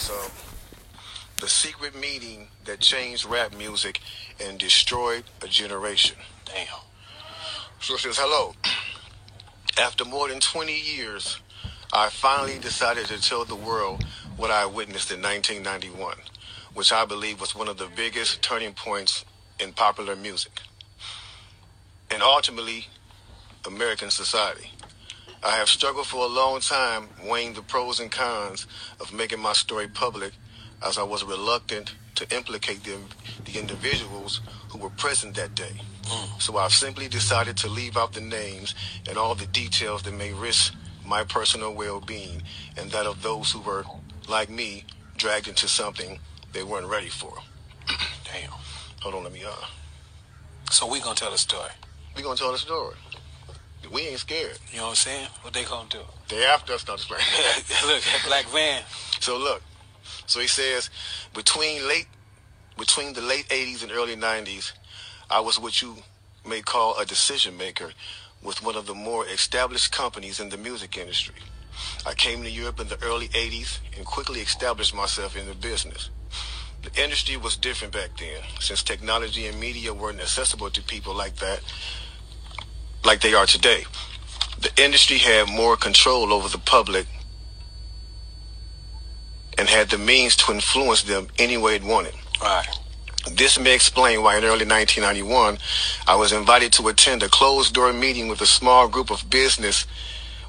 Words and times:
is 0.00 0.10
uh, 0.10 0.28
the 1.40 1.48
secret 1.48 1.94
meeting 1.94 2.48
that 2.64 2.80
changed 2.80 3.24
rap 3.26 3.56
music 3.56 4.00
and 4.42 4.58
destroyed 4.58 5.24
a 5.42 5.48
generation. 5.48 6.16
Damn. 6.46 6.66
So 7.80 7.94
it 7.94 8.00
says, 8.00 8.18
hello. 8.18 8.54
After 9.80 10.04
more 10.04 10.28
than 10.28 10.40
20 10.40 10.78
years, 10.78 11.40
I 11.92 12.08
finally 12.08 12.58
decided 12.58 13.06
to 13.06 13.20
tell 13.20 13.44
the 13.44 13.56
world 13.56 14.04
what 14.36 14.50
I 14.50 14.66
witnessed 14.66 15.10
in 15.10 15.22
1991, 15.22 16.16
which 16.74 16.92
I 16.92 17.04
believe 17.04 17.40
was 17.40 17.54
one 17.54 17.68
of 17.68 17.78
the 17.78 17.88
biggest 17.94 18.42
turning 18.42 18.72
points 18.72 19.24
in 19.58 19.72
popular 19.72 20.16
music 20.16 20.60
and 22.10 22.22
ultimately 22.22 22.86
American 23.66 24.10
society. 24.10 24.70
I 25.42 25.52
have 25.56 25.68
struggled 25.68 26.06
for 26.06 26.24
a 26.24 26.28
long 26.28 26.60
time 26.60 27.08
weighing 27.24 27.54
the 27.54 27.62
pros 27.62 27.98
and 27.98 28.10
cons 28.10 28.66
of 29.00 29.12
making 29.12 29.40
my 29.40 29.52
story 29.54 29.88
public 29.88 30.32
as 30.86 30.98
I 30.98 31.02
was 31.02 31.24
reluctant 31.24 31.94
to 32.16 32.36
implicate 32.36 32.84
the, 32.84 32.98
the 33.50 33.58
individuals 33.58 34.40
who 34.68 34.78
were 34.78 34.90
present 34.90 35.34
that 35.36 35.54
day. 35.54 35.80
So 36.38 36.56
I've 36.58 36.72
simply 36.72 37.08
decided 37.08 37.56
to 37.58 37.68
leave 37.68 37.96
out 37.96 38.12
the 38.12 38.20
names 38.20 38.74
and 39.08 39.16
all 39.16 39.34
the 39.34 39.46
details 39.46 40.02
that 40.02 40.12
may 40.12 40.32
risk 40.32 40.74
my 41.06 41.24
personal 41.24 41.72
well-being 41.74 42.42
and 42.76 42.90
that 42.90 43.06
of 43.06 43.22
those 43.22 43.50
who 43.52 43.60
were, 43.60 43.84
like 44.28 44.50
me, 44.50 44.84
dragged 45.16 45.48
into 45.48 45.68
something 45.68 46.18
they 46.52 46.64
weren't 46.64 46.86
ready 46.86 47.08
for. 47.08 47.32
Damn. 48.24 48.50
Hold 49.02 49.14
on, 49.14 49.24
let 49.24 49.32
me, 49.32 49.44
uh, 49.44 49.52
So 50.70 50.86
we 50.90 51.00
gonna 51.00 51.14
tell 51.14 51.30
the 51.30 51.38
story. 51.38 51.70
we 52.16 52.22
gonna 52.22 52.36
tell 52.36 52.52
the 52.52 52.58
story. 52.58 52.96
We 53.92 54.02
ain't 54.02 54.18
scared. 54.20 54.58
You 54.70 54.78
know 54.78 54.84
what 54.84 54.90
I'm 54.90 54.96
saying? 54.96 55.28
What 55.42 55.54
they 55.54 55.64
gonna 55.64 55.88
do? 55.88 56.00
They 56.28 56.44
after 56.44 56.72
us, 56.74 56.86
not 56.86 56.98
just 56.98 57.08
playing. 57.08 57.24
Look, 57.86 58.02
that 58.02 58.22
black 58.26 58.46
van. 58.46 58.82
So 59.20 59.36
look, 59.36 59.62
so 60.26 60.40
he 60.40 60.46
says 60.46 60.90
between 61.34 61.86
late 61.88 62.06
between 62.78 63.12
the 63.12 63.20
late 63.20 63.46
80s 63.48 63.82
and 63.82 63.92
early 63.92 64.16
90s, 64.16 64.72
I 65.28 65.40
was 65.40 65.58
what 65.58 65.82
you 65.82 65.96
may 66.46 66.62
call 66.62 66.98
a 66.98 67.04
decision 67.04 67.56
maker 67.56 67.90
with 68.42 68.62
one 68.62 68.76
of 68.76 68.86
the 68.86 68.94
more 68.94 69.26
established 69.26 69.92
companies 69.92 70.40
in 70.40 70.48
the 70.48 70.56
music 70.56 70.96
industry. 70.96 71.34
I 72.06 72.14
came 72.14 72.42
to 72.42 72.50
Europe 72.50 72.80
in 72.80 72.88
the 72.88 73.02
early 73.02 73.28
80s 73.28 73.78
and 73.96 74.06
quickly 74.06 74.40
established 74.40 74.94
myself 74.94 75.36
in 75.36 75.46
the 75.46 75.54
business. 75.54 76.10
The 76.82 77.02
industry 77.02 77.36
was 77.36 77.56
different 77.56 77.92
back 77.92 78.16
then, 78.18 78.40
since 78.58 78.82
technology 78.82 79.46
and 79.46 79.60
media 79.60 79.92
weren't 79.92 80.20
accessible 80.20 80.70
to 80.70 80.82
people 80.82 81.14
like 81.14 81.36
that, 81.36 81.60
like 83.04 83.20
they 83.20 83.34
are 83.34 83.46
today. 83.46 83.84
The 84.60 84.70
industry 84.82 85.18
had 85.18 85.48
more 85.48 85.76
control 85.76 86.32
over 86.32 86.48
the 86.48 86.58
public 86.58 87.06
and 89.58 89.68
had 89.68 89.90
the 89.90 89.98
means 89.98 90.36
to 90.36 90.52
influence 90.52 91.02
them 91.02 91.28
any 91.38 91.56
way 91.56 91.76
it 91.76 91.82
wanted. 91.82 92.14
Right. 92.42 92.66
This 93.32 93.58
may 93.58 93.74
explain 93.74 94.22
why 94.22 94.38
in 94.38 94.44
early 94.44 94.66
1991, 94.66 95.58
I 96.06 96.16
was 96.16 96.32
invited 96.32 96.72
to 96.74 96.88
attend 96.88 97.22
a 97.22 97.28
closed-door 97.28 97.92
meeting 97.92 98.28
with 98.28 98.40
a 98.40 98.46
small 98.46 98.88
group 98.88 99.10
of 99.10 99.28
business 99.28 99.86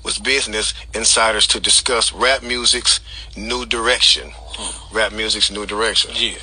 with 0.04 0.24
business 0.24 0.74
insiders 0.94 1.46
to 1.48 1.60
discuss 1.60 2.12
rap 2.12 2.42
music's 2.42 3.00
new 3.38 3.66
direction. 3.66 4.32
Hmm. 4.34 4.96
Rap 4.96 5.14
music's 5.14 5.52
new 5.52 5.66
direction. 5.66 6.12
Yeah. 6.16 6.38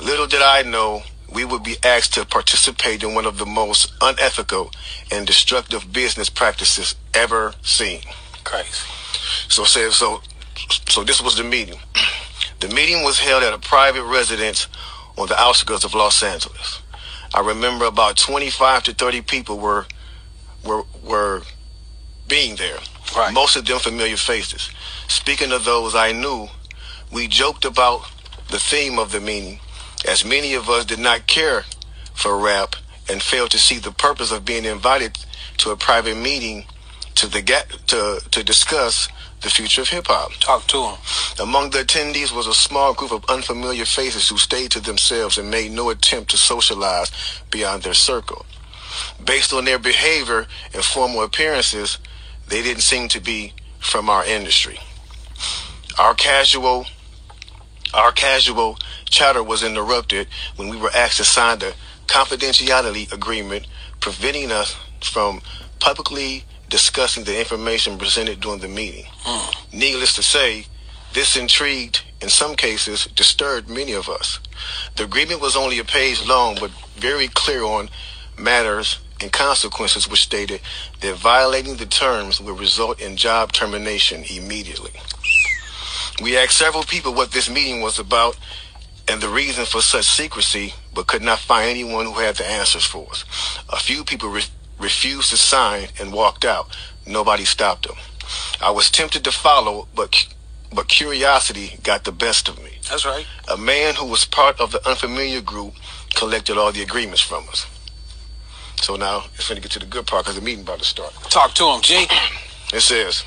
Little 0.00 0.26
did 0.26 0.42
I 0.42 0.62
know 0.62 1.02
we 1.34 1.44
would 1.44 1.64
be 1.64 1.76
asked 1.82 2.14
to 2.14 2.24
participate 2.24 3.02
in 3.02 3.14
one 3.14 3.26
of 3.26 3.38
the 3.38 3.46
most 3.46 3.92
unethical 4.00 4.70
and 5.10 5.26
destructive 5.26 5.92
business 5.92 6.30
practices 6.30 6.94
ever 7.12 7.52
seen. 7.62 8.00
Crazy. 8.44 8.88
So 9.48 9.64
said 9.64 9.92
so 9.92 10.22
so 10.88 11.02
this 11.02 11.20
was 11.20 11.36
the 11.36 11.44
meeting. 11.44 11.78
The 12.60 12.68
meeting 12.68 13.02
was 13.02 13.18
held 13.18 13.42
at 13.42 13.52
a 13.52 13.58
private 13.58 14.04
residence 14.04 14.68
on 15.18 15.26
the 15.26 15.38
outskirts 15.38 15.84
of 15.84 15.94
Los 15.94 16.22
Angeles. 16.22 16.80
I 17.34 17.40
remember 17.40 17.84
about 17.84 18.16
25 18.16 18.84
to 18.84 18.94
30 18.94 19.22
people 19.22 19.58
were 19.58 19.86
were 20.64 20.84
were 21.02 21.42
being 22.28 22.56
there. 22.56 22.78
Right. 23.16 23.34
Most 23.34 23.56
of 23.56 23.66
them 23.66 23.80
familiar 23.80 24.16
faces. 24.16 24.70
Speaking 25.08 25.52
of 25.52 25.64
those 25.64 25.94
I 25.94 26.12
knew, 26.12 26.48
we 27.12 27.26
joked 27.28 27.64
about 27.64 28.02
the 28.50 28.58
theme 28.58 28.98
of 28.98 29.10
the 29.10 29.20
meeting 29.20 29.60
as 30.06 30.24
many 30.24 30.54
of 30.54 30.68
us 30.68 30.84
did 30.84 30.98
not 30.98 31.26
care 31.26 31.64
for 32.14 32.38
rap 32.38 32.76
and 33.08 33.22
failed 33.22 33.50
to 33.50 33.58
see 33.58 33.78
the 33.78 33.92
purpose 33.92 34.32
of 34.32 34.44
being 34.44 34.64
invited 34.64 35.18
to 35.58 35.70
a 35.70 35.76
private 35.76 36.16
meeting 36.16 36.64
to 37.16 37.26
the 37.26 37.42
ga- 37.42 37.64
to 37.86 38.20
to 38.30 38.42
discuss 38.42 39.08
the 39.42 39.50
future 39.50 39.82
of 39.82 39.88
hip 39.88 40.06
hop. 40.06 40.32
Talk 40.40 40.66
to 40.68 40.82
him. 40.82 40.96
Among 41.38 41.70
the 41.70 41.80
attendees 41.80 42.34
was 42.34 42.46
a 42.46 42.54
small 42.54 42.94
group 42.94 43.12
of 43.12 43.24
unfamiliar 43.28 43.84
faces 43.84 44.28
who 44.28 44.38
stayed 44.38 44.70
to 44.72 44.80
themselves 44.80 45.36
and 45.36 45.50
made 45.50 45.70
no 45.70 45.90
attempt 45.90 46.30
to 46.30 46.38
socialize 46.38 47.10
beyond 47.50 47.82
their 47.82 47.94
circle. 47.94 48.46
Based 49.22 49.52
on 49.52 49.64
their 49.66 49.78
behavior 49.78 50.46
and 50.72 50.82
formal 50.82 51.22
appearances, 51.22 51.98
they 52.48 52.62
didn't 52.62 52.82
seem 52.82 53.08
to 53.08 53.20
be 53.20 53.52
from 53.80 54.08
our 54.08 54.24
industry. 54.24 54.78
Our 55.98 56.14
casual 56.14 56.86
our 57.92 58.10
casual 58.12 58.78
chatter 59.10 59.42
was 59.42 59.62
interrupted 59.62 60.28
when 60.56 60.68
we 60.68 60.76
were 60.76 60.90
asked 60.94 61.18
to 61.18 61.24
sign 61.24 61.58
the 61.58 61.74
confidentiality 62.06 63.12
agreement 63.12 63.66
preventing 64.00 64.52
us 64.52 64.76
from 65.00 65.40
publicly 65.80 66.44
discussing 66.68 67.24
the 67.24 67.38
information 67.38 67.98
presented 67.98 68.40
during 68.40 68.60
the 68.60 68.68
meeting. 68.68 69.04
Hmm. 69.20 69.76
Needless 69.76 70.14
to 70.16 70.22
say, 70.22 70.66
this 71.12 71.36
intrigued, 71.36 72.02
in 72.20 72.28
some 72.28 72.56
cases, 72.56 73.06
disturbed 73.14 73.68
many 73.68 73.92
of 73.92 74.08
us. 74.08 74.40
The 74.96 75.04
agreement 75.04 75.40
was 75.40 75.56
only 75.56 75.78
a 75.78 75.84
page 75.84 76.26
long, 76.26 76.56
but 76.58 76.70
very 76.96 77.28
clear 77.28 77.62
on 77.62 77.88
matters 78.38 78.98
and 79.20 79.30
consequences, 79.30 80.08
which 80.08 80.22
stated 80.22 80.60
that 81.00 81.14
violating 81.14 81.76
the 81.76 81.86
terms 81.86 82.40
would 82.40 82.58
result 82.58 83.00
in 83.00 83.16
job 83.16 83.52
termination 83.52 84.24
immediately. 84.24 84.90
We 86.22 86.36
asked 86.36 86.58
several 86.58 86.82
people 86.82 87.14
what 87.14 87.32
this 87.32 87.48
meeting 87.48 87.80
was 87.80 87.98
about 87.98 88.36
and 89.08 89.20
the 89.20 89.28
reason 89.28 89.64
for 89.64 89.82
such 89.82 90.06
secrecy, 90.06 90.74
but 90.94 91.06
could 91.06 91.22
not 91.22 91.38
find 91.38 91.68
anyone 91.68 92.06
who 92.06 92.14
had 92.14 92.36
the 92.36 92.46
answers 92.46 92.84
for 92.84 93.08
us. 93.10 93.24
A 93.68 93.76
few 93.76 94.04
people 94.04 94.30
re- 94.30 94.42
refused 94.78 95.30
to 95.30 95.36
sign 95.36 95.88
and 96.00 96.12
walked 96.12 96.44
out. 96.44 96.74
Nobody 97.06 97.44
stopped 97.44 97.86
them. 97.86 97.96
I 98.62 98.70
was 98.70 98.90
tempted 98.90 99.24
to 99.24 99.32
follow, 99.32 99.88
but 99.94 100.26
but 100.72 100.88
curiosity 100.88 101.78
got 101.82 102.02
the 102.04 102.10
best 102.10 102.48
of 102.48 102.58
me. 102.62 102.70
That's 102.90 103.06
right. 103.06 103.26
A 103.52 103.56
man 103.56 103.94
who 103.94 104.06
was 104.06 104.24
part 104.24 104.60
of 104.60 104.72
the 104.72 104.86
unfamiliar 104.88 105.40
group 105.40 105.74
collected 106.14 106.56
all 106.58 106.72
the 106.72 106.82
agreements 106.82 107.20
from 107.20 107.48
us. 107.48 107.66
So 108.80 108.96
now 108.96 109.24
it's 109.36 109.48
going 109.48 109.56
to 109.56 109.62
get 109.62 109.70
to 109.72 109.78
the 109.78 109.86
good 109.86 110.06
part 110.06 110.24
because 110.24 110.34
the 110.36 110.44
meeting 110.44 110.62
about 110.62 110.80
to 110.80 110.84
start. 110.84 111.12
Talk 111.30 111.54
to 111.54 111.64
him, 111.68 111.80
G. 111.80 112.06
It 112.72 112.80
says, 112.80 113.24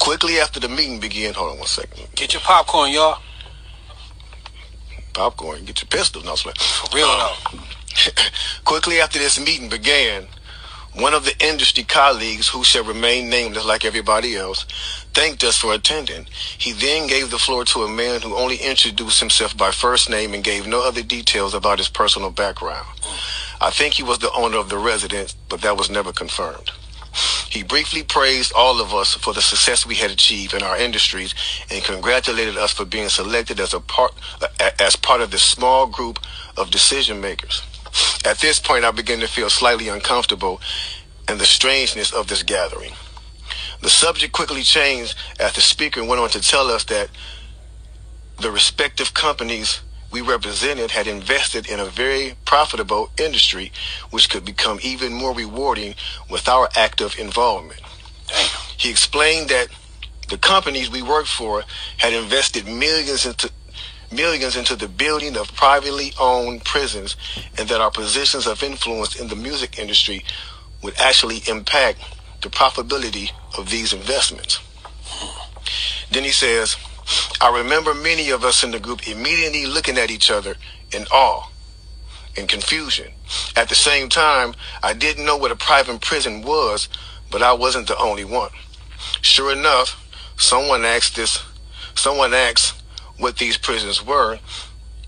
quickly 0.00 0.38
after 0.38 0.58
the 0.58 0.68
meeting 0.68 0.98
began, 0.98 1.34
hold 1.34 1.52
on 1.52 1.58
one 1.58 1.68
second. 1.68 2.08
Get 2.16 2.32
your 2.32 2.42
popcorn, 2.42 2.90
y'all. 2.90 3.22
Popcorn, 5.18 5.64
get 5.64 5.82
your 5.82 5.88
pistol. 5.88 6.22
No, 6.22 6.36
For 6.36 6.96
real 6.96 7.08
though. 7.08 7.34
Um, 7.52 7.64
quickly 8.64 9.00
after 9.00 9.18
this 9.18 9.36
meeting 9.40 9.68
began, 9.68 10.28
one 10.94 11.12
of 11.12 11.24
the 11.24 11.34
industry 11.44 11.82
colleagues, 11.82 12.46
who 12.46 12.62
shall 12.62 12.84
remain 12.84 13.28
nameless 13.28 13.64
like 13.64 13.84
everybody 13.84 14.36
else, 14.36 14.64
thanked 15.14 15.42
us 15.42 15.56
for 15.56 15.74
attending. 15.74 16.28
He 16.56 16.70
then 16.70 17.08
gave 17.08 17.32
the 17.32 17.38
floor 17.38 17.64
to 17.64 17.82
a 17.82 17.88
man 17.88 18.20
who 18.20 18.36
only 18.36 18.58
introduced 18.58 19.18
himself 19.18 19.56
by 19.56 19.72
first 19.72 20.08
name 20.08 20.34
and 20.34 20.44
gave 20.44 20.68
no 20.68 20.86
other 20.86 21.02
details 21.02 21.52
about 21.52 21.78
his 21.78 21.88
personal 21.88 22.30
background. 22.30 22.86
I 23.60 23.70
think 23.70 23.94
he 23.94 24.04
was 24.04 24.20
the 24.20 24.30
owner 24.34 24.58
of 24.58 24.68
the 24.68 24.78
residence, 24.78 25.34
but 25.48 25.62
that 25.62 25.76
was 25.76 25.90
never 25.90 26.12
confirmed. 26.12 26.70
He 27.50 27.62
briefly 27.62 28.02
praised 28.02 28.52
all 28.54 28.80
of 28.80 28.94
us 28.94 29.14
for 29.14 29.32
the 29.32 29.42
success 29.42 29.86
we 29.86 29.96
had 29.96 30.10
achieved 30.10 30.54
in 30.54 30.62
our 30.62 30.76
industries 30.76 31.34
and 31.70 31.82
congratulated 31.82 32.56
us 32.56 32.72
for 32.72 32.84
being 32.84 33.08
selected 33.08 33.58
as 33.58 33.74
a 33.74 33.80
part 33.80 34.12
as 34.78 34.96
part 34.96 35.20
of 35.20 35.30
this 35.30 35.42
small 35.42 35.86
group 35.86 36.18
of 36.56 36.70
decision 36.70 37.20
makers. 37.20 37.62
At 38.24 38.38
this 38.38 38.60
point, 38.60 38.84
I 38.84 38.90
began 38.90 39.20
to 39.20 39.28
feel 39.28 39.50
slightly 39.50 39.88
uncomfortable 39.88 40.60
and 41.26 41.40
the 41.40 41.46
strangeness 41.46 42.12
of 42.12 42.28
this 42.28 42.42
gathering. 42.42 42.92
The 43.80 43.90
subject 43.90 44.32
quickly 44.32 44.62
changed 44.62 45.14
as 45.40 45.54
the 45.54 45.60
speaker 45.60 46.04
went 46.04 46.20
on 46.20 46.30
to 46.30 46.40
tell 46.40 46.68
us 46.70 46.84
that 46.84 47.08
the 48.38 48.50
respective 48.50 49.14
companies 49.14 49.80
we 50.10 50.20
represented 50.20 50.90
had 50.90 51.06
invested 51.06 51.68
in 51.68 51.80
a 51.80 51.84
very 51.84 52.34
profitable 52.44 53.10
industry, 53.18 53.72
which 54.10 54.30
could 54.30 54.44
become 54.44 54.78
even 54.82 55.12
more 55.12 55.34
rewarding 55.34 55.94
with 56.30 56.48
our 56.48 56.68
active 56.76 57.18
involvement. 57.18 57.80
He 58.76 58.90
explained 58.90 59.50
that 59.50 59.68
the 60.28 60.38
companies 60.38 60.90
we 60.90 61.02
worked 61.02 61.28
for 61.28 61.62
had 61.98 62.12
invested 62.12 62.66
millions 62.66 63.26
into 63.26 63.50
millions 64.10 64.56
into 64.56 64.74
the 64.74 64.88
building 64.88 65.36
of 65.36 65.54
privately 65.54 66.12
owned 66.18 66.64
prisons 66.64 67.14
and 67.58 67.68
that 67.68 67.80
our 67.80 67.90
positions 67.90 68.46
of 68.46 68.62
influence 68.62 69.20
in 69.20 69.28
the 69.28 69.36
music 69.36 69.78
industry 69.78 70.24
would 70.82 70.98
actually 70.98 71.42
impact 71.46 71.98
the 72.40 72.48
profitability 72.48 73.30
of 73.58 73.68
these 73.68 73.92
investments. 73.92 74.60
Then 76.10 76.24
he 76.24 76.30
says, 76.30 76.76
I 77.40 77.56
remember 77.56 77.94
many 77.94 78.30
of 78.30 78.44
us 78.44 78.64
in 78.64 78.70
the 78.70 78.80
group 78.80 79.06
immediately 79.08 79.66
looking 79.66 79.98
at 79.98 80.10
each 80.10 80.30
other 80.30 80.56
in 80.92 81.06
awe 81.06 81.48
and 82.36 82.48
confusion. 82.48 83.12
At 83.56 83.68
the 83.68 83.74
same 83.74 84.08
time, 84.08 84.54
I 84.82 84.92
didn't 84.94 85.24
know 85.24 85.36
what 85.36 85.52
a 85.52 85.56
private 85.56 86.00
prison 86.00 86.42
was, 86.42 86.88
but 87.30 87.42
I 87.42 87.52
wasn't 87.52 87.88
the 87.88 87.98
only 87.98 88.24
one. 88.24 88.50
Sure 89.20 89.52
enough, 89.52 90.04
someone 90.36 90.84
asked 90.84 91.16
this, 91.16 91.42
someone 91.94 92.34
asked 92.34 92.82
what 93.18 93.38
these 93.38 93.56
prisons 93.56 94.04
were 94.04 94.38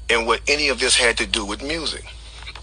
and 0.08 0.26
what 0.26 0.40
any 0.48 0.68
of 0.68 0.80
this 0.80 0.96
had 0.96 1.16
to 1.18 1.26
do 1.26 1.44
with 1.44 1.62
music. 1.62 2.04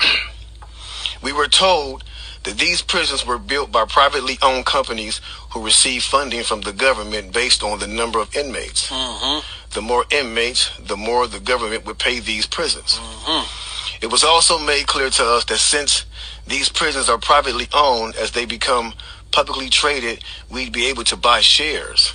we 1.21 1.31
were 1.31 1.47
told 1.47 2.03
that 2.47 2.57
these 2.57 2.81
prisons 2.81 3.25
were 3.25 3.37
built 3.37 3.73
by 3.73 3.83
privately 3.83 4.37
owned 4.41 4.65
companies 4.65 5.19
who 5.51 5.65
receive 5.65 6.01
funding 6.01 6.43
from 6.43 6.61
the 6.61 6.71
government 6.71 7.33
based 7.33 7.61
on 7.61 7.77
the 7.79 7.87
number 7.87 8.19
of 8.19 8.33
inmates. 8.37 8.89
Mm-hmm. 8.89 9.45
The 9.73 9.81
more 9.81 10.05
inmates, 10.11 10.71
the 10.77 10.95
more 10.95 11.27
the 11.27 11.41
government 11.41 11.85
would 11.85 11.99
pay 11.99 12.21
these 12.21 12.47
prisons. 12.47 12.99
Mm-hmm. 12.99 14.05
It 14.05 14.09
was 14.09 14.23
also 14.23 14.57
made 14.59 14.87
clear 14.87 15.09
to 15.09 15.23
us 15.25 15.43
that 15.45 15.57
since 15.57 16.05
these 16.47 16.69
prisons 16.69 17.09
are 17.09 17.17
privately 17.17 17.67
owned, 17.73 18.15
as 18.15 18.31
they 18.31 18.45
become 18.45 18.93
publicly 19.33 19.67
traded, 19.67 20.23
we'd 20.49 20.71
be 20.71 20.85
able 20.87 21.03
to 21.03 21.17
buy 21.17 21.41
shares. 21.41 22.13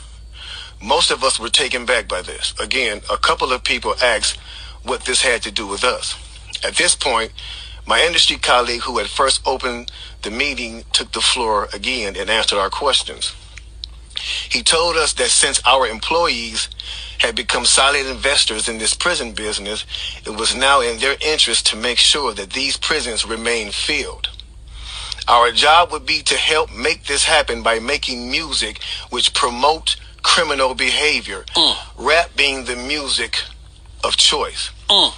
Most 0.83 1.11
of 1.11 1.23
us 1.23 1.39
were 1.39 1.51
taken 1.51 1.85
back 1.85 2.09
by 2.09 2.23
this. 2.23 2.55
Again, 2.59 3.03
a 3.11 3.19
couple 3.19 3.53
of 3.53 3.63
people 3.65 3.95
asked 4.03 4.39
what 4.83 5.05
this 5.05 5.21
had 5.21 5.43
to 5.43 5.51
do 5.51 5.67
with 5.67 5.85
us. 5.85 6.17
At 6.65 6.77
this 6.77 6.95
point, 6.95 7.33
my 7.87 8.01
industry 8.03 8.37
colleague 8.37 8.83
who 8.83 8.99
had 8.99 9.09
first 9.09 9.41
opened 9.47 9.91
the 10.23 10.31
meeting 10.31 10.85
took 10.93 11.13
the 11.13 11.21
floor 11.21 11.69
again 11.73 12.17
and 12.17 12.31
answered 12.31 12.59
our 12.59 12.71
questions. 12.71 13.35
He 14.49 14.63
told 14.63 14.97
us 14.97 15.13
that 15.15 15.31
since 15.31 15.61
our 15.67 15.87
employees 15.87 16.69
had 17.19 17.35
become 17.35 17.65
solid 17.65 18.07
investors 18.07 18.69
in 18.69 18.79
this 18.79 18.95
prison 18.95 19.33
business, 19.33 19.85
it 20.25 20.31
was 20.37 20.55
now 20.55 20.81
in 20.81 20.99
their 20.99 21.17
interest 21.21 21.67
to 21.69 21.77
make 21.77 21.99
sure 21.99 22.33
that 22.35 22.51
these 22.51 22.77
prisons 22.77 23.25
remain 23.25 23.71
filled. 23.73 24.29
Our 25.29 25.53
job 25.53 25.93
would 25.93 26.07
be 26.07 26.23
to 26.23 26.37
help 26.37 26.73
make 26.73 27.05
this 27.05 27.25
happen 27.25 27.63
by 27.63 27.79
making 27.79 28.31
music 28.31 28.81
which 29.11 29.35
promote 29.35 29.97
criminal 30.23 30.75
behavior, 30.75 31.45
Mm. 31.57 31.77
rap 31.97 32.31
being 32.37 32.65
the 32.65 32.77
music 32.77 33.43
of 34.05 34.17
choice. 34.17 34.71
Mm. 34.89 35.13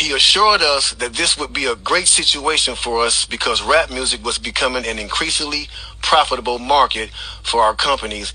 He 0.00 0.12
assured 0.12 0.62
us 0.62 0.92
that 0.92 1.12
this 1.12 1.36
would 1.36 1.52
be 1.52 1.66
a 1.66 1.76
great 1.76 2.08
situation 2.08 2.74
for 2.74 3.04
us 3.04 3.26
because 3.26 3.60
rap 3.60 3.90
music 3.90 4.24
was 4.24 4.38
becoming 4.38 4.86
an 4.86 4.98
increasingly 4.98 5.68
profitable 6.00 6.58
market 6.58 7.10
for 7.42 7.60
our 7.60 7.74
companies. 7.74 8.32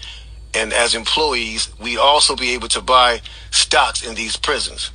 And 0.53 0.71
as 0.71 0.93
employees, 0.93 1.71
we'd 1.81 1.97
also 1.97 2.35
be 2.35 2.51
able 2.51 2.67
to 2.67 2.81
buy 2.81 3.19
stocks 3.49 4.05
in 4.05 4.13
these 4.13 4.37
prisons. 4.37 4.91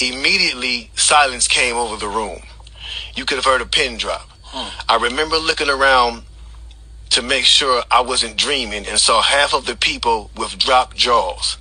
Immediately, 0.00 0.90
silence 0.96 1.46
came 1.46 1.76
over 1.76 1.96
the 1.96 2.08
room. 2.08 2.40
You 3.14 3.26
could 3.26 3.36
have 3.36 3.44
heard 3.44 3.60
a 3.60 3.66
pin 3.66 3.98
drop. 3.98 4.26
Hmm. 4.44 4.70
I 4.88 4.96
remember 4.96 5.36
looking 5.36 5.68
around 5.68 6.22
to 7.10 7.20
make 7.20 7.44
sure 7.44 7.82
I 7.90 8.00
wasn't 8.00 8.38
dreaming 8.38 8.86
and 8.86 8.98
saw 8.98 9.20
half 9.20 9.52
of 9.52 9.66
the 9.66 9.76
people 9.76 10.30
with 10.34 10.58
dropped 10.58 10.96
jaws. 10.96 11.58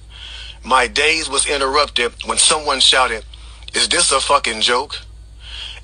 My 0.64 0.88
daze 0.88 1.30
was 1.30 1.46
interrupted 1.46 2.14
when 2.26 2.38
someone 2.38 2.80
shouted, 2.80 3.26
Is 3.74 3.88
this 3.90 4.12
a 4.12 4.20
fucking 4.20 4.62
joke? 4.62 4.96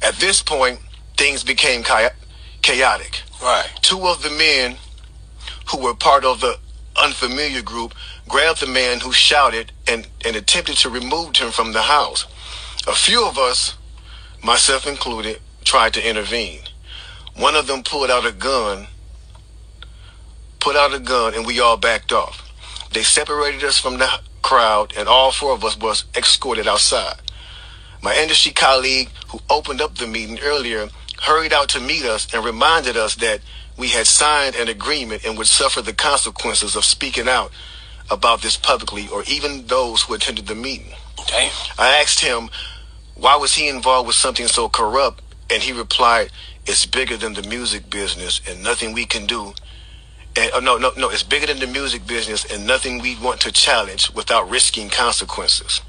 At 0.02 0.16
this 0.16 0.42
point, 0.42 0.80
things 1.18 1.44
became 1.44 1.84
chaotic. 2.62 3.24
Right. 3.42 3.70
Two 3.82 4.08
of 4.08 4.22
the 4.24 4.30
men 4.30 4.78
who 5.72 5.80
were 5.80 5.94
part 5.94 6.26
of 6.26 6.42
the 6.42 6.58
unfamiliar 7.02 7.62
group 7.62 7.94
grabbed 8.28 8.62
the 8.62 8.68
man 8.68 9.00
who 9.00 9.12
shouted 9.12 9.72
and, 9.88 10.08
and 10.26 10.36
attempted 10.36 10.78
to 10.78 10.90
remove 10.90 11.36
him 11.36 11.52
from 11.52 11.74
the 11.74 11.84
house. 11.84 12.26
A 12.88 12.94
few 12.94 13.28
of 13.28 13.38
us, 13.38 13.76
myself 14.44 14.88
included, 14.88 15.40
tried 15.64 15.94
to 15.94 16.08
intervene. 16.08 16.62
One 17.36 17.56
of 17.56 17.68
them 17.68 17.84
pulled 17.84 18.10
out 18.10 18.26
a 18.26 18.32
gun, 18.32 18.88
put 20.60 20.76
out 20.76 20.94
a 20.94 21.00
gun, 21.00 21.34
and 21.34 21.46
we 21.46 21.60
all 21.60 21.78
backed 21.78 22.12
off. 22.12 22.42
They 22.92 23.04
separated 23.04 23.64
us 23.64 23.78
from 23.78 23.98
the 23.98 24.10
crowd, 24.42 24.94
and 24.96 25.08
all 25.08 25.32
four 25.32 25.54
of 25.54 25.66
us 25.66 25.78
was 25.78 26.06
escorted 26.16 26.68
outside. 26.68 27.16
My 28.06 28.16
industry 28.16 28.52
colleague 28.52 29.10
who 29.30 29.40
opened 29.50 29.82
up 29.82 29.96
the 29.96 30.06
meeting 30.06 30.38
earlier 30.44 30.90
hurried 31.24 31.52
out 31.52 31.70
to 31.70 31.80
meet 31.80 32.06
us 32.06 32.32
and 32.32 32.46
reminded 32.46 32.96
us 32.96 33.16
that 33.16 33.42
we 33.78 33.88
had 33.88 34.06
signed 34.06 34.56
an 34.56 34.68
agreement 34.68 35.26
and 35.26 35.36
would 35.40 35.48
suffer 35.48 35.82
the 35.82 35.92
consequences 35.92 36.76
of 36.76 36.86
speaking 36.86 37.28
out 37.28 37.52
about 38.12 38.44
this 38.44 38.58
publicly 38.58 39.08
or 39.12 39.24
even 39.24 39.66
those 39.66 40.04
who 40.04 40.14
attended 40.14 40.46
the 40.46 40.54
meeting. 40.54 40.94
Damn. 41.26 41.52
I 41.80 42.00
asked 42.00 42.20
him 42.20 42.52
why 43.16 43.38
was 43.38 43.56
he 43.56 43.68
involved 43.68 44.06
with 44.06 44.16
something 44.16 44.48
so 44.48 44.70
corrupt 44.70 45.24
and 45.50 45.64
he 45.64 45.72
replied 45.72 46.30
it's 46.68 46.86
bigger 46.86 47.18
than 47.18 47.34
the 47.34 47.50
music 47.50 47.90
business 47.90 48.40
and 48.48 48.62
nothing 48.62 48.94
we 48.94 49.08
can 49.08 49.26
do 49.26 49.56
and 50.36 50.52
oh, 50.54 50.60
no 50.60 50.78
no 50.78 50.92
no 50.96 51.10
it's 51.10 51.24
bigger 51.24 51.48
than 51.48 51.58
the 51.58 51.66
music 51.66 52.06
business 52.06 52.46
and 52.54 52.68
nothing 52.68 53.02
we 53.02 53.18
want 53.18 53.42
to 53.42 53.52
challenge 53.52 54.12
without 54.14 54.48
risking 54.48 54.90
consequences 54.90 55.82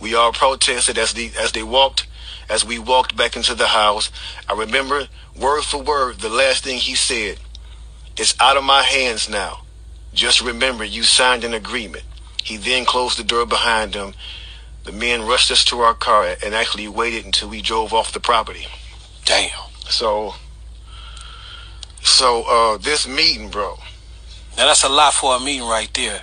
we 0.00 0.14
all 0.14 0.32
protested 0.32 0.98
as 0.98 1.12
the 1.12 1.30
as 1.38 1.52
they 1.52 1.62
walked 1.62 2.06
as 2.48 2.64
we 2.64 2.78
walked 2.78 3.16
back 3.16 3.36
into 3.36 3.54
the 3.54 3.68
house. 3.68 4.10
I 4.48 4.54
remember 4.54 5.08
word 5.38 5.62
for 5.62 5.82
word 5.82 6.20
the 6.20 6.28
last 6.28 6.64
thing 6.64 6.78
he 6.78 6.94
said 6.94 7.38
it's 8.16 8.34
out 8.40 8.56
of 8.56 8.64
my 8.64 8.82
hands 8.82 9.28
now. 9.28 9.62
Just 10.12 10.40
remember 10.40 10.84
you 10.84 11.02
signed 11.02 11.44
an 11.44 11.54
agreement. 11.54 12.04
He 12.42 12.56
then 12.56 12.84
closed 12.84 13.18
the 13.18 13.24
door 13.24 13.46
behind 13.46 13.94
him. 13.94 14.14
The 14.84 14.92
men 14.92 15.26
rushed 15.26 15.50
us 15.50 15.64
to 15.66 15.80
our 15.80 15.94
car 15.94 16.36
and 16.44 16.54
actually 16.54 16.88
waited 16.88 17.24
until 17.24 17.48
we 17.48 17.62
drove 17.62 17.92
off 17.92 18.12
the 18.12 18.20
property. 18.20 18.66
Damn. 19.24 19.50
so 19.88 20.34
so 22.02 22.42
uh 22.42 22.78
this 22.78 23.06
meeting 23.06 23.50
bro. 23.50 23.76
Now 24.56 24.66
that's 24.66 24.84
a 24.84 24.88
lot 24.88 25.14
for 25.14 25.36
a 25.36 25.40
meeting 25.40 25.68
right 25.68 25.90
there. 25.94 26.22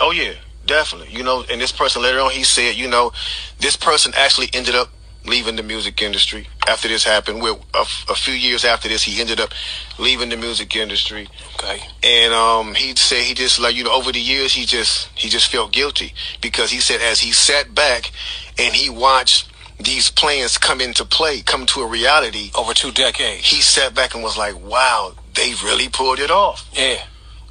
Oh 0.00 0.10
yeah, 0.10 0.34
definitely. 0.66 1.12
You 1.14 1.22
know, 1.22 1.44
and 1.50 1.60
this 1.60 1.72
person 1.72 2.02
later 2.02 2.20
on 2.20 2.30
he 2.30 2.44
said, 2.44 2.74
you 2.76 2.88
know, 2.88 3.12
this 3.58 3.76
person 3.76 4.12
actually 4.16 4.48
ended 4.52 4.74
up 4.74 4.88
leaving 5.26 5.56
the 5.56 5.62
music 5.62 6.02
industry 6.02 6.46
after 6.68 6.86
this 6.86 7.02
happened. 7.04 7.40
Well, 7.40 7.64
a, 7.72 7.80
a 8.10 8.14
few 8.14 8.34
years 8.34 8.62
after 8.64 8.88
this, 8.88 9.02
he 9.02 9.20
ended 9.22 9.40
up 9.40 9.50
leaving 9.98 10.28
the 10.28 10.36
music 10.36 10.76
industry, 10.76 11.28
Okay. 11.54 11.80
and 12.02 12.34
um, 12.34 12.74
he 12.74 12.94
said 12.96 13.22
he 13.22 13.32
just 13.34 13.58
like 13.58 13.74
you 13.74 13.84
know 13.84 13.92
over 13.92 14.12
the 14.12 14.20
years 14.20 14.52
he 14.52 14.66
just 14.66 15.08
he 15.14 15.28
just 15.30 15.50
felt 15.50 15.72
guilty 15.72 16.12
because 16.42 16.70
he 16.70 16.78
said 16.78 17.00
as 17.00 17.20
he 17.20 17.32
sat 17.32 17.74
back 17.74 18.10
and 18.58 18.74
he 18.74 18.90
watched 18.90 19.48
these 19.80 20.10
plans 20.10 20.56
come 20.58 20.80
into 20.80 21.04
play, 21.04 21.40
come 21.40 21.64
to 21.66 21.80
a 21.80 21.86
reality, 21.86 22.50
Over 22.54 22.74
two 22.74 22.92
decades. 22.92 23.44
he 23.48 23.60
sat 23.62 23.94
back 23.94 24.14
and 24.14 24.22
was 24.22 24.36
like, 24.38 24.54
wow, 24.62 25.12
they 25.34 25.52
really 25.64 25.88
pulled 25.88 26.20
it 26.20 26.30
off 26.30 26.68
Yeah. 26.74 27.02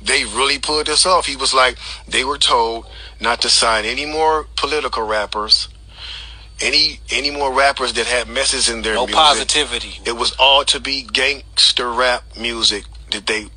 They 0.04 0.26
really 0.26 0.60
pulled 0.60 0.88
this 0.88 1.06
off. 1.06 1.26
He 1.28 1.36
was 1.36 1.54
like, 1.54 1.78
they 2.08 2.24
were 2.26 2.38
told 2.38 2.86
not 3.22 3.42
to 3.42 3.50
sign 3.50 3.86
any 3.86 4.06
more 4.06 4.48
political 4.58 5.04
rappers, 5.04 5.70
any 6.62 7.00
any 7.10 7.32
more 7.32 7.54
rappers 7.54 7.94
that 7.94 8.06
had 8.06 8.28
messages 8.28 8.70
in 8.70 8.82
their 8.82 8.96
music. 8.96 9.16
No 9.16 9.24
music. 9.24 9.48
positivity. 9.48 10.00
It 10.06 10.18
was 10.18 10.36
all 10.38 10.66
to 10.66 10.80
be 10.80 11.04
gangster 11.04 11.90
rap 11.92 12.24
music 12.38 12.84
that 13.12 13.26
they 13.28 13.48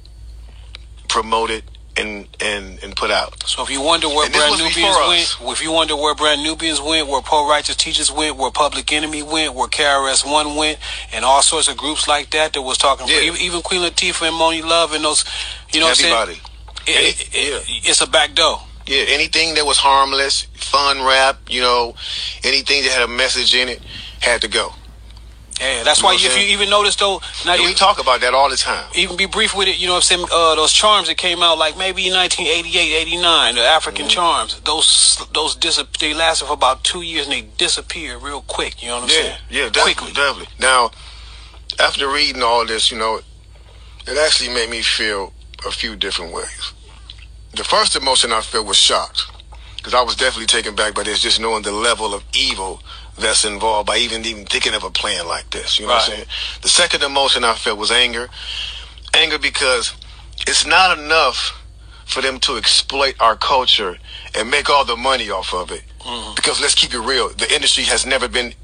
promoted 1.09 1.65
and 1.97 2.29
and 2.41 2.79
and 2.83 2.95
put 2.95 3.11
out. 3.11 3.43
So 3.47 3.63
if 3.63 3.71
you 3.71 3.81
wonder 3.81 4.07
where 4.09 4.27
And 4.27 4.35
Brand 4.35 4.59
Nubians 4.59 4.97
went, 5.41 5.53
if 5.53 5.63
you 5.63 5.73
wonder 5.73 5.97
where 5.97 6.15
Brand 6.15 6.43
Nubians 6.43 6.81
went, 6.81 7.09
where 7.09 7.23
Poor 7.23 7.49
Righteous 7.49 7.77
Teachers 7.77 8.13
went, 8.13 8.37
where 8.37 8.51
Public 8.51 8.93
Enemy 8.93 9.23
went, 9.23 9.55
where 9.55 9.67
KRS 9.69 10.31
One 10.31 10.57
went, 10.57 10.79
and 11.13 11.25
all 11.25 11.41
sorts 11.43 11.69
of 11.69 11.77
groups 11.79 12.07
like 12.07 12.31
that 12.33 12.53
that 12.53 12.63
was 12.63 12.77
talking, 12.77 13.09
Yeah. 13.09 13.21
even, 13.21 13.41
even 13.41 13.63
Queen 13.63 13.81
Latifah 13.81 14.29
and 14.29 14.37
Monie 14.37 14.63
Love 14.63 14.93
and 14.93 15.05
those, 15.05 15.25
you 15.77 15.81
know, 15.81 15.87
what 15.89 15.91
I'm 15.91 15.97
saying? 15.97 16.15
Everybody. 16.15 16.41
It, 16.89 17.21
it, 17.21 17.29
it, 17.35 17.89
it's 17.89 18.01
a 18.01 18.07
back 18.07 18.35
door. 18.35 18.61
Yeah, 18.87 19.03
anything 19.09 19.55
that 19.55 19.67
was 19.67 19.79
harmless, 19.79 20.43
fun 20.55 21.03
rap, 21.03 21.39
you 21.49 21.61
know, 21.61 21.95
anything 22.45 22.83
that 22.85 22.93
had 22.93 23.03
a 23.03 23.09
message 23.09 23.55
in 23.55 23.69
it 23.69 23.83
had 24.21 24.41
to 24.43 24.49
go. 24.49 24.73
Yeah, 25.61 25.83
that's 25.85 26.01
You 26.01 26.05
why 26.07 26.13
know 26.13 26.17
what 26.17 26.25
I'm 26.37 26.39
if 26.39 26.49
you 26.49 26.55
even 26.55 26.71
notice 26.71 26.97
though, 26.97 27.21
now 27.45 27.55
you 27.55 27.65
we 27.65 27.75
talk 27.75 27.99
about 28.01 28.21
that 28.21 28.33
all 28.35 28.49
the 28.51 28.57
time. 28.57 28.85
even 28.95 29.17
be 29.17 29.27
brief 29.27 29.57
with 29.57 29.69
it, 29.69 29.79
you 29.81 29.87
know 29.87 29.95
what 29.95 30.11
I'm 30.13 30.19
saying? 30.19 30.27
Uh, 30.33 30.55
those 30.55 30.73
charms 30.73 31.09
that 31.09 31.17
came 31.17 31.43
out 31.43 31.59
like 31.59 31.77
maybe 31.79 32.11
1988, 32.11 33.09
89, 33.09 33.55
the 33.57 33.61
African 33.63 34.05
Mm-hmm. 34.05 34.11
charms, 34.11 34.61
those 34.61 35.27
those 35.33 35.57
dis- 35.57 35.83
they 35.99 36.15
lasted 36.15 36.47
for 36.47 36.53
about 36.53 36.85
two 36.85 37.03
years 37.03 37.25
and 37.27 37.33
they 37.35 37.43
disappeared 37.57 38.23
real 38.23 38.43
quick. 38.43 38.83
You 38.83 38.89
know 38.89 38.97
what 38.97 39.05
I'm 39.05 39.09
Yeah, 39.09 39.15
saying? 39.17 39.39
yeah, 39.51 39.69
definitely, 39.71 39.95
quickly. 39.95 40.13
definitely. 40.13 40.55
Now, 40.61 40.91
after 41.81 42.07
reading 42.09 42.43
all 42.43 42.65
this, 42.67 42.91
you 42.93 42.99
know, 42.99 43.21
it 44.07 44.19
actually 44.19 44.51
made 44.55 44.69
me 44.71 44.83
feel 44.83 45.33
a 45.67 45.71
few 45.71 45.97
different 45.97 46.33
ways. 46.33 46.73
The 47.55 47.65
first 47.65 47.97
emotion 47.97 48.33
I 48.33 48.41
felt 48.41 48.67
was 48.67 48.77
shocked 48.77 49.31
because 49.77 49.95
I 49.95 50.03
was 50.03 50.17
definitely 50.17 50.47
taken 50.47 50.75
back 50.75 50.95
by 50.95 51.05
this, 51.05 51.21
just 51.21 51.41
knowing 51.41 51.63
the 51.63 51.73
level 51.73 52.13
of 52.13 52.25
evil 52.35 52.83
that's 53.19 53.45
involved 53.45 53.87
by 53.87 53.97
even 53.99 54.25
even 54.27 54.45
thinking 54.45 54.75
of 54.75 54.85
a 54.85 54.91
plan 54.91 55.27
like 55.27 55.49
this. 55.51 55.79
You 55.79 55.87
know 55.87 55.93
what 55.93 56.09
I'm 56.09 56.17
saying? 56.17 56.27
The 56.63 56.69
second 56.69 57.03
emotion 57.03 57.45
I 57.45 57.55
felt 57.55 57.79
was 57.79 57.91
anger, 57.91 58.29
anger 59.15 59.39
because 59.39 59.95
it's 60.47 60.67
not 60.67 60.99
enough 60.99 61.63
for 62.05 62.21
them 62.21 62.39
to 62.41 62.57
exploit 62.57 63.15
our 63.21 63.37
culture 63.37 63.97
and 64.35 64.51
make 64.51 64.69
all 64.71 64.85
the 64.85 64.97
money 64.97 65.31
off 65.31 65.55
of 65.55 65.71
it. 65.71 65.83
Mm-hmm. 66.01 66.35
Because 66.35 66.61
let's 66.61 66.75
keep 66.75 66.95
it 66.95 67.01
real, 67.01 67.29
the 67.31 67.53
industry 67.53 67.85
has 67.85 68.07
never 68.07 68.29
been 68.29 68.55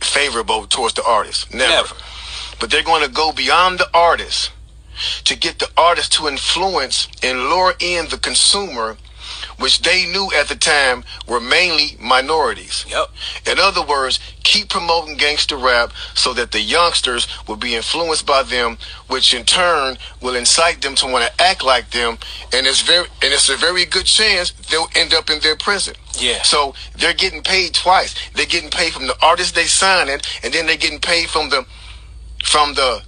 favorable 0.00 0.66
towards 0.66 0.94
the 0.94 1.04
artist. 1.04 1.52
Never. 1.54 1.72
Never. 1.72 1.94
But 2.60 2.70
they're 2.70 2.82
going 2.82 3.04
to 3.04 3.10
go 3.10 3.32
beyond 3.32 3.78
the 3.78 3.88
artist 3.94 4.50
to 5.24 5.36
get 5.36 5.58
the 5.58 5.68
artist 5.76 6.12
to 6.14 6.28
influence 6.28 7.08
and 7.22 7.38
lure 7.38 7.74
in 7.80 8.08
the 8.08 8.18
consumer, 8.18 8.96
which 9.58 9.82
they 9.82 10.06
knew 10.06 10.30
at 10.34 10.48
the 10.48 10.54
time 10.54 11.04
were 11.26 11.40
mainly 11.40 11.96
minorities. 12.00 12.84
Yep. 12.88 13.08
In 13.46 13.58
other 13.58 13.84
words, 13.84 14.18
keep 14.44 14.68
promoting 14.68 15.16
gangster 15.16 15.56
rap 15.56 15.92
so 16.14 16.32
that 16.34 16.52
the 16.52 16.60
youngsters 16.60 17.26
will 17.46 17.56
be 17.56 17.74
influenced 17.74 18.26
by 18.26 18.42
them, 18.42 18.78
which 19.08 19.34
in 19.34 19.44
turn 19.44 19.98
will 20.20 20.34
incite 20.34 20.82
them 20.82 20.94
to 20.96 21.06
want 21.06 21.24
to 21.24 21.42
act 21.42 21.64
like 21.64 21.90
them, 21.90 22.18
and 22.52 22.66
it's 22.66 22.82
very 22.82 23.06
and 23.22 23.32
it's 23.32 23.48
a 23.48 23.56
very 23.56 23.84
good 23.84 24.06
chance 24.06 24.52
they'll 24.70 24.88
end 24.94 25.14
up 25.14 25.30
in 25.30 25.40
their 25.40 25.56
prison. 25.56 25.94
Yeah. 26.18 26.42
So 26.42 26.74
they're 26.96 27.14
getting 27.14 27.42
paid 27.42 27.74
twice. 27.74 28.14
They're 28.34 28.46
getting 28.46 28.70
paid 28.70 28.92
from 28.92 29.06
the 29.06 29.16
artist 29.22 29.54
they 29.54 29.64
signing, 29.64 30.20
and 30.42 30.52
then 30.52 30.66
they're 30.66 30.76
getting 30.76 31.00
paid 31.00 31.28
from 31.28 31.50
the 31.50 31.64
from 32.42 32.74
the 32.74 33.02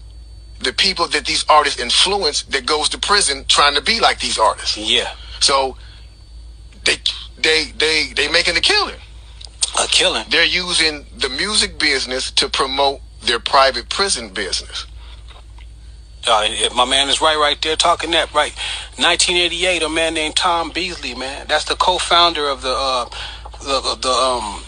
the 0.64 0.72
people 0.72 1.06
that 1.08 1.26
these 1.26 1.44
artists 1.48 1.80
influence 1.80 2.42
that 2.44 2.66
goes 2.66 2.88
to 2.90 2.98
prison 2.98 3.44
trying 3.48 3.74
to 3.74 3.82
be 3.82 4.00
like 4.00 4.18
these 4.20 4.38
artists. 4.38 4.76
Yeah. 4.76 5.14
So 5.40 5.76
they 6.84 6.96
they 7.38 7.72
they 7.76 8.12
they 8.14 8.28
making 8.28 8.56
a 8.56 8.60
killing. 8.60 9.00
A 9.78 9.86
killing. 9.86 10.24
They're 10.28 10.44
using 10.44 11.06
the 11.16 11.28
music 11.28 11.78
business 11.78 12.30
to 12.32 12.48
promote 12.48 13.00
their 13.22 13.40
private 13.40 13.88
prison 13.88 14.28
business. 14.30 14.86
Uh, 16.26 16.48
my 16.74 16.86
man 16.86 17.10
is 17.10 17.20
right, 17.20 17.36
right 17.36 17.60
there, 17.60 17.76
talking 17.76 18.12
that 18.12 18.32
right. 18.32 18.52
1988, 18.96 19.82
a 19.82 19.88
man 19.90 20.14
named 20.14 20.36
Tom 20.36 20.70
Beasley, 20.70 21.14
man. 21.14 21.46
That's 21.48 21.64
the 21.64 21.74
co-founder 21.74 22.48
of 22.48 22.62
the 22.62 22.74
uh, 22.74 23.08
the 23.60 23.98
the 24.00 24.08
um 24.08 24.62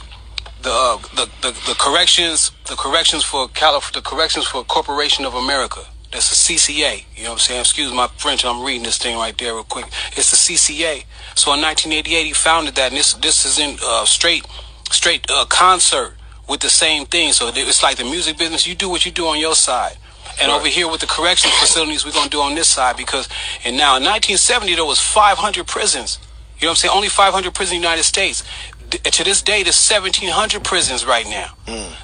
the, 0.66 0.72
uh, 0.72 0.96
the 1.14 1.26
the 1.42 1.50
the 1.70 1.76
corrections 1.78 2.50
the 2.66 2.74
corrections 2.76 3.22
for 3.22 3.46
Calif- 3.48 3.92
the 3.92 4.02
corrections 4.02 4.46
for 4.46 4.64
Corporation 4.64 5.24
of 5.24 5.34
America. 5.34 5.82
That's 6.12 6.28
the 6.30 6.54
CCA. 6.54 7.04
You 7.14 7.24
know 7.24 7.30
what 7.30 7.34
I'm 7.34 7.38
saying? 7.38 7.60
Excuse 7.60 7.92
my 7.92 8.08
French. 8.18 8.44
I'm 8.44 8.64
reading 8.64 8.82
this 8.82 8.98
thing 8.98 9.16
right 9.16 9.36
there 9.38 9.54
real 9.54 9.64
quick. 9.64 9.86
It's 10.16 10.30
the 10.30 10.36
CCA. 10.36 11.04
So 11.34 11.52
in 11.54 11.60
1988, 11.60 12.26
he 12.26 12.32
founded 12.32 12.74
that, 12.76 12.88
and 12.90 12.96
this 12.98 13.14
this 13.14 13.44
is 13.46 13.58
in 13.58 13.78
uh, 13.84 14.04
straight 14.06 14.44
straight 14.90 15.24
uh, 15.30 15.44
concert 15.46 16.14
with 16.48 16.60
the 16.60 16.70
same 16.70 17.06
thing. 17.06 17.32
So 17.32 17.50
it's 17.54 17.82
like 17.82 17.96
the 17.96 18.04
music 18.04 18.36
business. 18.36 18.66
You 18.66 18.74
do 18.74 18.88
what 18.90 19.06
you 19.06 19.12
do 19.12 19.26
on 19.26 19.38
your 19.38 19.54
side. 19.54 19.96
And 20.40 20.50
Right. 20.50 20.58
over 20.58 20.68
here 20.68 20.88
with 20.90 21.00
the 21.00 21.06
corrections 21.06 21.54
facilities, 21.54 22.04
we're 22.04 22.12
gonna 22.12 22.28
do 22.28 22.40
on 22.42 22.54
this 22.56 22.68
side 22.68 22.96
because, 22.96 23.28
and 23.64 23.76
now 23.76 23.96
in 23.96 24.02
1970 24.04 24.74
there 24.74 24.84
was 24.84 24.98
500 25.00 25.66
prisons. 25.66 26.18
You 26.58 26.66
know 26.66 26.70
what 26.70 26.72
I'm 26.72 26.76
saying? 26.76 26.94
Only 26.94 27.08
500 27.08 27.54
prisons 27.54 27.76
in 27.76 27.82
the 27.82 27.86
United 27.88 28.04
States. 28.04 28.42
To 28.90 29.24
this 29.24 29.42
day, 29.42 29.62
there's 29.62 29.90
1,700 29.90 30.62
prisons 30.62 31.04
right 31.04 31.26
now. 31.26 31.56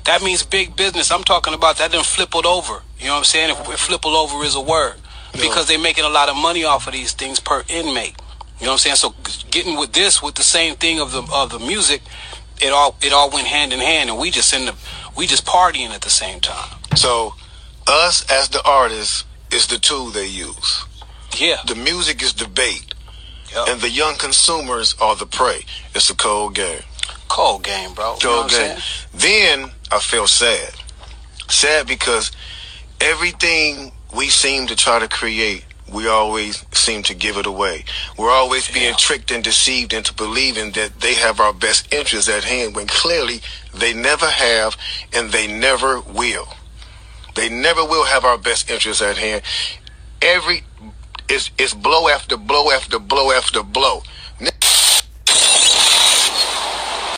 That 0.05 0.23
means 0.23 0.43
big 0.43 0.75
business. 0.75 1.11
I'm 1.13 1.25
talking 1.25 1.55
about 1.55 1.79
that. 1.79 1.93
Then 1.93 2.03
flippled 2.03 2.47
over. 2.47 2.83
You 2.99 3.07
know 3.07 3.13
what 3.13 3.19
I'm 3.19 3.25
saying? 3.25 3.51
If, 3.51 3.69
if 3.69 3.81
flippled 3.81 4.15
over 4.15 4.45
is 4.45 4.55
a 4.55 4.61
word, 4.61 4.97
because 5.33 5.69
they're 5.69 5.79
making 5.79 6.05
a 6.05 6.09
lot 6.09 6.29
of 6.29 6.37
money 6.37 6.65
off 6.65 6.87
of 6.87 6.93
these 6.93 7.13
things 7.13 7.41
per 7.41 7.65
inmate. 7.69 8.15
You 8.59 8.67
know 8.67 8.73
what 8.73 8.87
I'm 8.87 8.97
saying? 8.97 8.97
So 8.97 9.15
getting 9.51 9.77
with 9.77 9.93
this, 9.93 10.23
with 10.23 10.35
the 10.37 10.45
same 10.45 10.77
thing 10.77 11.01
of 11.01 11.13
the 11.13 11.27
of 11.33 11.51
the 11.51 11.59
music, 11.59 12.03
it 12.61 12.73
all 12.73 12.97
it 13.03 13.13
all 13.13 13.31
went 13.31 13.47
hand 13.47 13.73
in 13.73 13.81
hand, 13.81 14.09
and 14.11 14.19
we 14.19 14.31
just 14.31 14.53
in 14.55 14.67
the 14.67 14.75
we 15.17 15.27
just 15.27 15.45
partying 15.45 15.91
at 15.91 16.03
the 16.03 16.11
same 16.11 16.41
time. 16.41 16.79
So 16.97 17.35
us 17.87 18.25
as 18.31 18.49
the 18.51 18.63
artists 18.65 19.25
is 19.51 19.67
the 19.67 19.79
tool 19.79 20.11
they 20.11 20.27
use. 20.27 20.85
Yeah. 21.37 21.57
The 21.67 21.75
music 21.75 22.23
is 22.23 22.35
the 22.35 22.47
bait. 22.47 22.92
Yep. 23.55 23.69
And 23.69 23.81
the 23.81 23.91
young 23.91 24.17
consumers 24.17 24.95
are 25.01 25.15
the 25.17 25.27
prey. 25.27 25.65
It's 25.95 26.11
a 26.11 26.15
cold 26.17 26.55
game. 26.55 26.81
Cold 27.29 27.63
game, 27.65 27.93
bro. 27.95 28.17
You 28.23 28.29
know 28.29 28.37
Cold 28.41 28.51
game. 28.51 28.79
Then 29.15 29.71
I 29.91 29.99
feel 30.01 30.27
sad. 30.27 30.75
Sad 31.49 31.87
because 31.87 32.33
everything 33.01 33.93
we 34.15 34.29
seem 34.29 34.67
to 34.69 34.77
try 34.77 34.99
to 34.99 35.09
create, 35.09 35.65
we 35.91 36.09
always 36.09 36.65
seem 36.73 37.03
to 37.05 37.15
give 37.15 37.37
it 37.37 37.47
away. 37.47 37.85
We're 38.17 38.31
always 38.31 38.69
being 38.69 38.91
Yeah. 38.91 38.97
tricked 38.97 39.31
and 39.31 39.43
deceived 39.45 39.93
into 39.93 40.13
believing 40.15 40.73
that 40.73 41.01
they 41.01 41.15
have 41.15 41.41
our 41.41 41.53
best 41.53 41.93
interests 41.93 42.29
at 42.31 42.45
hand 42.45 42.75
when 42.77 42.87
clearly 42.87 43.43
they 43.75 43.93
never 43.93 44.29
have 44.31 44.77
and 45.13 45.33
they 45.33 45.47
never 45.47 46.01
will. 46.01 46.49
They 47.35 47.49
never 47.49 47.85
will 47.85 48.05
have 48.05 48.25
our 48.25 48.39
best 48.39 48.71
interests 48.71 49.03
at 49.03 49.17
hand. 49.17 49.43
Every 50.21 50.65
it's 51.29 51.51
it's 51.59 51.75
blow 51.75 52.09
after 52.09 52.37
blow 52.37 52.71
after 52.71 52.99
blow 52.99 53.31
after 53.33 53.63
blow. 53.63 54.03